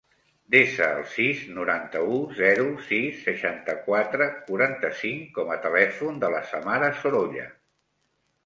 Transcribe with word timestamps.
Desa 0.53 0.85
el 0.99 1.03
sis, 1.15 1.41
noranta-u, 1.57 2.15
zero, 2.39 2.65
sis, 2.87 3.19
seixanta-quatre, 3.27 4.29
quaranta-cinc 4.49 5.31
com 5.39 5.53
a 5.57 5.59
telèfon 5.67 6.19
de 6.25 6.33
la 6.39 6.45
Samara 6.55 6.91
Sorolla. 7.05 7.47